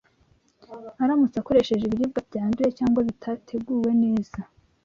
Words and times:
aramutse 1.03 1.35
akoresheje 1.39 1.83
ibiribwa 1.85 2.19
byanduye 2.29 2.69
cyangwa 2.77 2.99
bitateguwe 3.07 3.91
neza 4.03 4.39